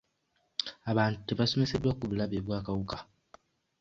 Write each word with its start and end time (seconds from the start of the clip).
Abantu 0.91 1.17
tebasomeseddwa 1.27 1.91
ku 1.97 2.03
bulabe 2.09 2.37
bw'akawuka. 2.45 2.97